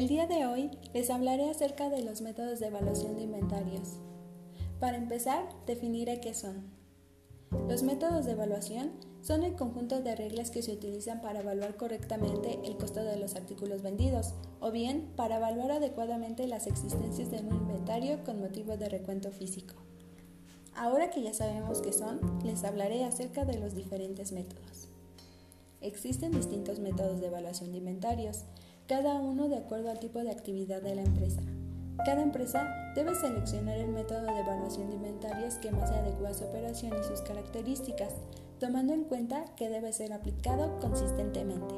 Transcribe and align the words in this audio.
El 0.00 0.08
día 0.08 0.26
de 0.26 0.46
hoy 0.46 0.70
les 0.94 1.10
hablaré 1.10 1.50
acerca 1.50 1.90
de 1.90 2.00
los 2.00 2.22
métodos 2.22 2.58
de 2.58 2.68
evaluación 2.68 3.16
de 3.16 3.24
inventarios. 3.24 3.98
Para 4.78 4.96
empezar, 4.96 5.46
definiré 5.66 6.22
qué 6.22 6.32
son. 6.32 6.70
Los 7.68 7.82
métodos 7.82 8.24
de 8.24 8.32
evaluación 8.32 8.92
son 9.20 9.44
el 9.44 9.56
conjunto 9.56 10.00
de 10.00 10.16
reglas 10.16 10.50
que 10.50 10.62
se 10.62 10.72
utilizan 10.72 11.20
para 11.20 11.40
evaluar 11.40 11.76
correctamente 11.76 12.60
el 12.64 12.78
costo 12.78 13.04
de 13.04 13.18
los 13.18 13.34
artículos 13.36 13.82
vendidos 13.82 14.32
o 14.58 14.70
bien 14.70 15.12
para 15.16 15.36
evaluar 15.36 15.72
adecuadamente 15.72 16.46
las 16.46 16.66
existencias 16.66 17.30
de 17.30 17.40
un 17.40 17.54
inventario 17.54 18.24
con 18.24 18.40
motivo 18.40 18.78
de 18.78 18.88
recuento 18.88 19.30
físico. 19.32 19.74
Ahora 20.74 21.10
que 21.10 21.20
ya 21.20 21.34
sabemos 21.34 21.82
qué 21.82 21.92
son, 21.92 22.20
les 22.42 22.64
hablaré 22.64 23.04
acerca 23.04 23.44
de 23.44 23.58
los 23.58 23.74
diferentes 23.74 24.32
métodos. 24.32 24.88
Existen 25.82 26.32
distintos 26.32 26.78
métodos 26.78 27.20
de 27.20 27.26
evaluación 27.26 27.72
de 27.72 27.78
inventarios, 27.78 28.44
cada 28.90 29.20
uno 29.20 29.48
de 29.48 29.56
acuerdo 29.56 29.88
al 29.88 30.00
tipo 30.00 30.18
de 30.18 30.32
actividad 30.32 30.82
de 30.82 30.96
la 30.96 31.02
empresa. 31.02 31.40
Cada 32.04 32.22
empresa 32.22 32.92
debe 32.96 33.14
seleccionar 33.14 33.78
el 33.78 33.86
método 33.86 34.22
de 34.22 34.40
evaluación 34.40 34.90
de 34.90 34.96
inventarios 34.96 35.54
que 35.58 35.70
más 35.70 35.90
se 35.90 35.94
adecua 35.94 36.30
a 36.30 36.34
su 36.34 36.42
operación 36.42 36.94
y 36.98 37.04
sus 37.04 37.20
características, 37.20 38.12
tomando 38.58 38.92
en 38.92 39.04
cuenta 39.04 39.44
que 39.54 39.68
debe 39.68 39.92
ser 39.92 40.12
aplicado 40.12 40.80
consistentemente. 40.80 41.72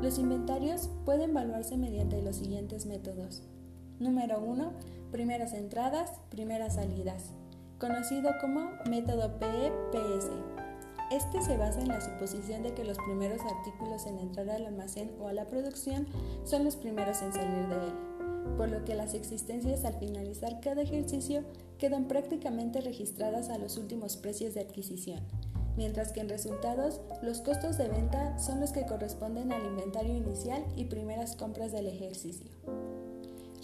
Los 0.00 0.20
inventarios 0.20 0.90
pueden 1.04 1.30
evaluarse 1.30 1.76
mediante 1.76 2.22
los 2.22 2.36
siguientes 2.36 2.86
métodos. 2.86 3.42
Número 3.98 4.40
1. 4.40 4.70
Primeras 5.10 5.54
entradas, 5.54 6.12
primeras 6.28 6.76
salidas, 6.76 7.32
conocido 7.80 8.30
como 8.40 8.70
método 8.88 9.40
PEPS. 9.40 10.30
Este 11.10 11.42
se 11.42 11.56
basa 11.56 11.80
en 11.80 11.88
la 11.88 12.00
suposición 12.00 12.62
de 12.62 12.74
que 12.74 12.84
los 12.84 12.98
primeros 12.98 13.40
artículos 13.42 14.06
en 14.06 14.18
entrar 14.18 14.50
al 14.50 14.66
almacén 14.66 15.12
o 15.20 15.28
a 15.28 15.32
la 15.32 15.46
producción 15.46 16.06
son 16.44 16.64
los 16.64 16.76
primeros 16.76 17.22
en 17.22 17.32
salir 17.32 17.68
de 17.68 17.74
él 17.74 18.14
por 18.56 18.68
lo 18.68 18.84
que 18.84 18.94
las 18.94 19.14
existencias 19.14 19.84
al 19.84 19.94
finalizar 19.94 20.60
cada 20.60 20.82
ejercicio 20.82 21.42
quedan 21.78 22.06
prácticamente 22.06 22.80
registradas 22.80 23.48
a 23.48 23.58
los 23.58 23.76
últimos 23.76 24.16
precios 24.16 24.54
de 24.54 24.60
adquisición, 24.60 25.20
mientras 25.76 26.12
que 26.12 26.20
en 26.20 26.28
resultados 26.28 27.00
los 27.22 27.40
costos 27.40 27.76
de 27.78 27.88
venta 27.88 28.38
son 28.38 28.60
los 28.60 28.70
que 28.70 28.86
corresponden 28.86 29.52
al 29.52 29.64
inventario 29.66 30.14
inicial 30.14 30.64
y 30.76 30.84
primeras 30.84 31.36
compras 31.36 31.72
del 31.72 31.86
ejercicio. 31.86 32.50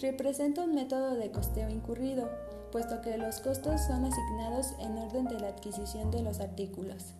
Representa 0.01 0.63
un 0.63 0.73
método 0.73 1.15
de 1.15 1.31
costeo 1.31 1.69
incurrido, 1.69 2.29
puesto 2.71 3.01
que 3.01 3.17
los 3.17 3.39
costos 3.39 3.81
son 3.81 4.03
asignados 4.05 4.73
en 4.79 4.97
orden 4.97 5.25
de 5.25 5.39
la 5.39 5.49
adquisición 5.49 6.09
de 6.11 6.23
los 6.23 6.39
artículos. 6.39 7.13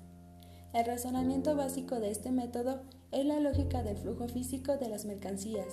El 0.73 0.85
razonamiento 0.85 1.53
básico 1.57 1.99
de 1.99 2.11
este 2.11 2.31
método 2.31 2.83
es 3.11 3.25
la 3.25 3.41
lógica 3.41 3.83
del 3.83 3.97
flujo 3.97 4.29
físico 4.29 4.77
de 4.77 4.87
las 4.87 5.03
mercancías, 5.03 5.67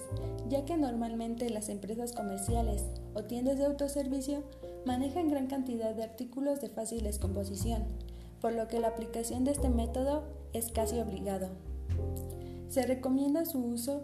ya 0.49 0.65
que 0.65 0.77
normalmente 0.77 1.49
las 1.51 1.69
empresas 1.69 2.13
comerciales 2.13 2.85
o 3.15 3.23
tiendas 3.23 3.59
de 3.59 3.67
autoservicio 3.67 4.43
manejan 4.87 5.31
gran 5.31 5.47
cantidad 5.47 5.95
de 5.95 6.03
artículos 6.03 6.61
de 6.61 6.69
fácil 6.69 7.05
descomposición, 7.05 7.85
por 8.41 8.55
lo 8.55 8.67
que 8.67 8.81
la 8.81 8.89
aplicación 8.89 9.45
de 9.45 9.53
este 9.53 9.69
método 9.69 10.25
es 10.53 10.73
casi 10.73 10.99
obligado. 10.99 11.51
Se 12.69 12.85
recomienda 12.85 13.45
su 13.45 13.65
uso 13.65 14.03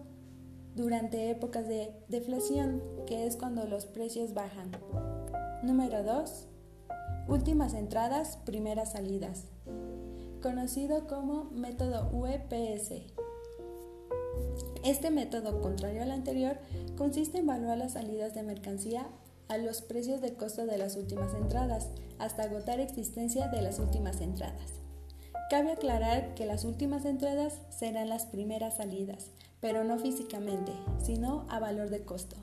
durante 0.77 1.29
épocas 1.29 1.67
de 1.67 1.91
deflación, 2.09 2.81
que 3.09 3.27
es 3.27 3.37
cuando 3.37 3.67
los 3.67 3.87
precios 3.87 4.33
bajan. 4.33 4.71
Número 5.65 6.05
2. 6.05 6.47
Últimas 7.27 7.75
entradas, 7.75 8.39
primeras 8.45 8.93
salidas 8.93 9.47
conocido 10.45 11.07
como 11.07 11.45
método 11.53 12.11
UEPS. 12.13 12.93
Este 14.85 15.11
método, 15.11 15.63
contrario 15.63 16.03
al 16.03 16.11
anterior, 16.11 16.59
consiste 16.99 17.39
en 17.39 17.45
evaluar 17.45 17.79
las 17.79 17.95
salidas 17.95 18.35
de 18.35 18.43
mercancía 18.43 19.09
a 19.49 19.57
los 19.57 19.81
precios 19.81 20.21
de 20.21 20.35
costo 20.35 20.67
de 20.67 20.77
las 20.77 20.97
últimas 20.97 21.33
entradas, 21.33 21.89
hasta 22.19 22.43
agotar 22.43 22.79
existencia 22.79 23.49
de 23.49 23.63
las 23.63 23.79
últimas 23.79 24.21
entradas. 24.21 24.83
Cabe 25.49 25.73
aclarar 25.73 26.35
que 26.35 26.45
las 26.45 26.67
últimas 26.67 27.07
entradas 27.07 27.55
serán 27.71 28.11
las 28.11 28.27
primeras 28.27 28.77
salidas, 28.77 29.31
pero 29.61 29.83
no 29.83 29.99
físicamente, 29.99 30.73
sino 31.03 31.47
a 31.49 31.59
valor 31.59 31.89
de 31.89 32.05
costo. 32.05 32.37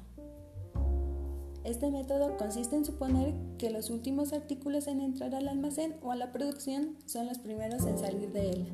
Este 1.64 1.92
método 1.92 2.38
consiste 2.38 2.76
en 2.76 2.86
suponer 2.86 3.34
que 3.58 3.70
los 3.70 3.90
últimos 3.90 4.34
artículos 4.34 4.88
en 4.88 5.00
entrar 5.00 5.36
al 5.36 5.48
almacén 5.48 5.96
o 6.02 6.12
a 6.12 6.16
la 6.16 6.32
producción 6.32 6.98
son 7.06 7.28
los 7.28 7.38
primeros 7.38 7.86
en 7.86 8.00
salir 8.00 8.32
de 8.32 8.50
él, 8.50 8.68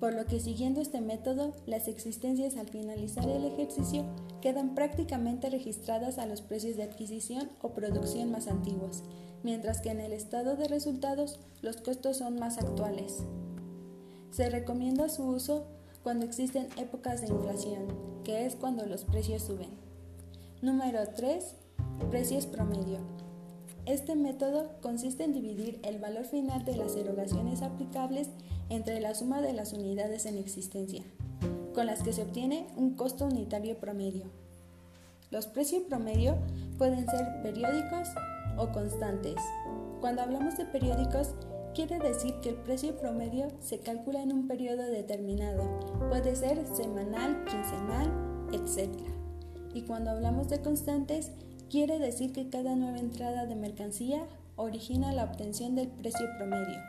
por 0.00 0.14
lo 0.14 0.24
que 0.24 0.40
siguiendo 0.40 0.80
este 0.80 1.02
método, 1.02 1.52
las 1.66 1.86
existencias 1.86 2.56
al 2.56 2.68
finalizar 2.68 3.28
el 3.28 3.44
ejercicio 3.44 4.06
quedan 4.40 4.74
prácticamente 4.74 5.50
registradas 5.50 6.16
a 6.18 6.24
los 6.24 6.40
precios 6.40 6.76
de 6.76 6.84
adquisición 6.84 7.50
o 7.60 7.74
producción 7.74 8.30
más 8.30 8.48
antiguos, 8.48 9.02
mientras 9.42 9.82
que 9.82 9.90
en 9.90 10.00
el 10.00 10.14
estado 10.14 10.56
de 10.56 10.68
resultados 10.68 11.38
los 11.60 11.76
costos 11.76 12.16
son 12.16 12.38
más 12.38 12.56
actuales. 12.56 13.24
Se 14.30 14.48
recomienda 14.48 15.10
su 15.10 15.24
uso 15.24 15.66
cuando 16.02 16.24
existen 16.24 16.68
épocas 16.78 17.20
de 17.20 17.28
inflación, 17.28 17.86
que 18.24 18.46
es 18.46 18.56
cuando 18.56 18.86
los 18.86 19.04
precios 19.04 19.42
suben. 19.42 19.68
Número 20.62 21.00
3. 21.14 21.56
Precios 22.08 22.46
promedio. 22.46 22.98
Este 23.86 24.16
método 24.16 24.70
consiste 24.80 25.22
en 25.22 25.32
dividir 25.32 25.78
el 25.84 25.98
valor 25.98 26.24
final 26.24 26.64
de 26.64 26.76
las 26.76 26.96
erogaciones 26.96 27.62
aplicables 27.62 28.28
entre 28.68 29.00
la 29.00 29.14
suma 29.14 29.40
de 29.40 29.52
las 29.52 29.72
unidades 29.72 30.26
en 30.26 30.36
existencia, 30.36 31.02
con 31.74 31.86
las 31.86 32.02
que 32.02 32.12
se 32.12 32.22
obtiene 32.22 32.66
un 32.76 32.94
costo 32.94 33.26
unitario 33.26 33.78
promedio. 33.78 34.24
Los 35.30 35.46
precios 35.46 35.84
promedio 35.84 36.36
pueden 36.78 37.06
ser 37.06 37.42
periódicos 37.42 38.08
o 38.56 38.72
constantes. 38.72 39.36
Cuando 40.00 40.22
hablamos 40.22 40.56
de 40.56 40.64
periódicos, 40.64 41.34
quiere 41.74 42.00
decir 42.00 42.34
que 42.42 42.48
el 42.48 42.56
precio 42.56 42.96
promedio 42.96 43.48
se 43.60 43.78
calcula 43.78 44.22
en 44.22 44.32
un 44.32 44.48
periodo 44.48 44.82
determinado, 44.82 45.62
puede 46.08 46.34
ser 46.34 46.66
semanal, 46.74 47.44
quincenal, 47.44 48.10
etc. 48.52 48.90
Y 49.74 49.82
cuando 49.82 50.10
hablamos 50.10 50.48
de 50.48 50.60
constantes, 50.60 51.30
Quiere 51.70 52.00
decir 52.00 52.32
que 52.32 52.50
cada 52.50 52.74
nueva 52.74 52.98
entrada 52.98 53.46
de 53.46 53.54
mercancía 53.54 54.26
origina 54.56 55.12
la 55.12 55.22
obtención 55.22 55.76
del 55.76 55.86
precio 55.86 56.26
promedio. 56.36 56.80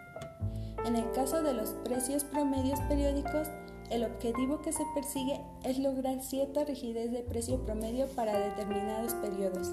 En 0.87 0.95
el 0.95 1.11
caso 1.11 1.43
de 1.43 1.53
los 1.53 1.69
precios 1.83 2.23
promedios 2.23 2.79
periódicos, 2.89 3.47
el 3.91 4.03
objetivo 4.03 4.63
que 4.63 4.73
se 4.73 4.81
persigue 4.95 5.39
es 5.63 5.77
lograr 5.77 6.23
cierta 6.23 6.65
rigidez 6.65 7.11
de 7.11 7.19
precio 7.19 7.63
promedio 7.63 8.07
para 8.07 8.39
determinados 8.39 9.13
periodos, 9.13 9.71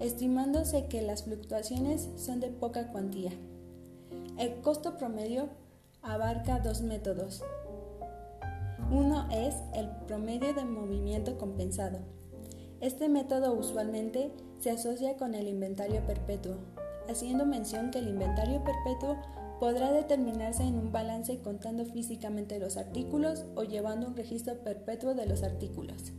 estimándose 0.00 0.84
que 0.84 1.00
las 1.00 1.22
fluctuaciones 1.22 2.10
son 2.16 2.40
de 2.40 2.48
poca 2.48 2.92
cuantía. 2.92 3.30
El 4.36 4.60
costo 4.60 4.98
promedio 4.98 5.48
abarca 6.02 6.60
dos 6.60 6.82
métodos. 6.82 7.42
Uno 8.90 9.30
es 9.30 9.54
el 9.72 9.88
promedio 10.06 10.52
de 10.52 10.66
movimiento 10.66 11.38
compensado, 11.38 12.00
este 12.80 13.08
método 13.08 13.54
usualmente 13.54 14.32
se 14.58 14.70
asocia 14.70 15.16
con 15.16 15.34
el 15.34 15.48
inventario 15.48 16.04
perpetuo, 16.06 16.56
haciendo 17.08 17.46
mención 17.46 17.90
que 17.90 17.98
el 18.00 18.08
inventario 18.08 18.62
perpetuo 18.64 19.16
podrá 19.58 19.92
determinarse 19.92 20.62
en 20.62 20.78
un 20.78 20.92
balance 20.92 21.38
contando 21.40 21.86
físicamente 21.86 22.58
los 22.58 22.76
artículos 22.76 23.46
o 23.54 23.62
llevando 23.62 24.06
un 24.06 24.16
registro 24.16 24.58
perpetuo 24.62 25.14
de 25.14 25.26
los 25.26 25.42
artículos. 25.42 26.12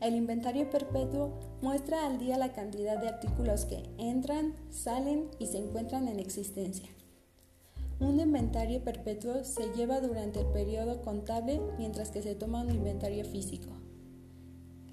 El 0.00 0.14
inventario 0.14 0.70
perpetuo 0.70 1.38
muestra 1.60 2.06
al 2.06 2.18
día 2.18 2.38
la 2.38 2.52
cantidad 2.52 2.98
de 2.98 3.08
artículos 3.08 3.64
que 3.64 3.82
entran, 3.98 4.54
salen 4.70 5.28
y 5.38 5.46
se 5.46 5.58
encuentran 5.58 6.08
en 6.08 6.20
existencia. 6.20 6.88
Un 8.00 8.20
inventario 8.20 8.82
perpetuo 8.84 9.42
se 9.42 9.72
lleva 9.74 10.00
durante 10.00 10.40
el 10.40 10.46
periodo 10.46 11.02
contable 11.02 11.60
mientras 11.78 12.10
que 12.10 12.22
se 12.22 12.36
toma 12.36 12.62
un 12.62 12.70
inventario 12.70 13.24
físico. 13.24 13.77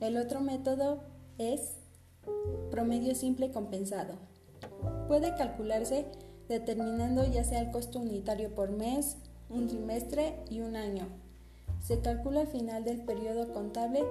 El 0.05 0.17
otro 0.17 0.39
método 0.39 0.99
es 1.39 1.77
promedio 2.69 3.15
simple 3.15 3.51
compensado. 3.51 4.13
Puede 5.07 5.33
calcularse 5.33 6.05
determinando 6.47 7.25
ya 7.25 7.43
sea 7.43 7.59
el 7.59 7.71
costo 7.71 7.97
unitario 7.97 8.53
por 8.53 8.69
mes, 8.69 9.17
un 9.49 9.67
trimestre 9.67 10.35
y 10.47 10.59
un 10.59 10.75
año. 10.75 11.07
Se 11.81 12.01
calcula 12.01 12.41
al 12.41 12.47
final 12.47 12.83
del 12.83 13.01
periodo 13.01 13.51
contable 13.51 14.03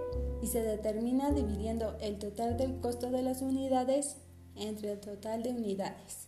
y 0.42 0.48
se 0.48 0.62
determina 0.62 1.30
dividiendo 1.30 1.96
el 2.00 2.18
total 2.18 2.56
del 2.56 2.80
costo 2.80 3.12
de 3.12 3.22
las 3.22 3.40
unidades 3.40 4.16
entre 4.56 4.94
el 4.94 5.00
total 5.00 5.44
de 5.44 5.50
unidades. 5.50 6.26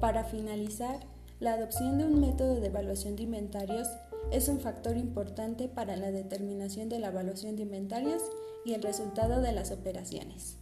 Para 0.00 0.24
finalizar, 0.24 0.98
la 1.38 1.52
adopción 1.52 1.98
de 1.98 2.04
un 2.04 2.20
método 2.20 2.56
de 2.60 2.66
evaluación 2.66 3.14
de 3.14 3.22
inventarios 3.22 3.86
es 4.30 4.48
un 4.48 4.60
factor 4.60 4.96
importante 4.96 5.68
para 5.68 5.96
la 5.96 6.12
determinación 6.12 6.88
de 6.88 7.00
la 7.00 7.08
evaluación 7.08 7.56
de 7.56 7.62
inventarios 7.62 8.22
y 8.64 8.74
el 8.74 8.82
resultado 8.82 9.40
de 9.40 9.52
las 9.52 9.72
operaciones. 9.72 10.59